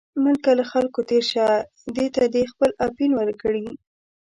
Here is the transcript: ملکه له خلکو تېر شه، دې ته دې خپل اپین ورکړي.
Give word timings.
ملکه 0.23 0.51
له 0.59 0.65
خلکو 0.71 0.99
تېر 1.09 1.23
شه، 1.31 1.45
دې 1.95 2.07
ته 2.15 2.23
دې 2.33 2.43
خپل 2.51 2.69
اپین 2.87 3.11
ورکړي. 3.15 3.67